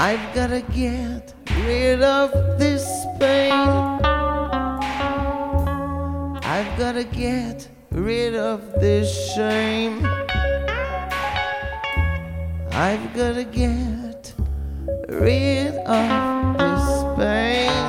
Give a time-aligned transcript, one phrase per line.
[0.00, 1.34] I've gotta get
[1.66, 2.86] rid of this
[3.18, 3.50] pain.
[6.44, 10.06] I've gotta get rid of this shame.
[12.70, 14.34] I've gotta get
[15.08, 17.82] rid of this pain,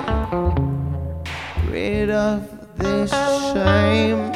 [1.70, 2.42] rid of
[2.80, 3.12] this
[3.54, 4.29] shame.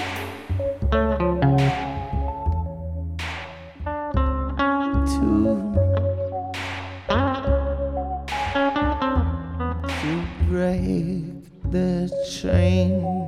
[10.83, 13.22] Break the chain.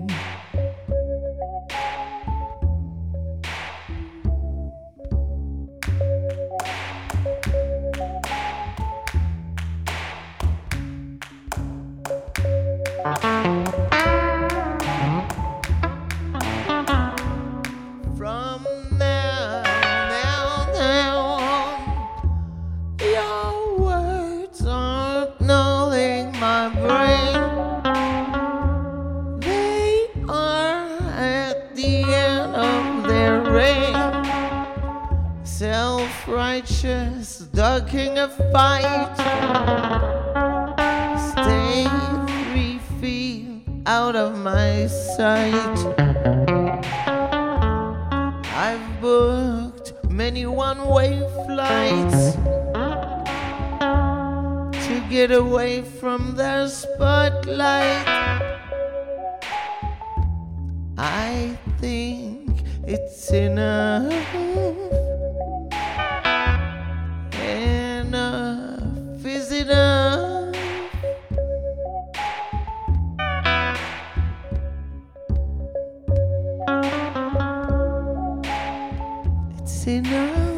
[30.30, 33.96] Are at the end of their reign.
[35.44, 39.16] Self righteous, ducking a fight.
[41.32, 41.88] Stay
[42.52, 45.78] three feet out of my sight.
[48.56, 52.36] I've booked many one way flights
[54.88, 58.45] to get away from the spotlight.
[62.88, 64.12] It's enough.
[67.34, 70.56] Enough is enough.
[79.58, 80.55] It's enough.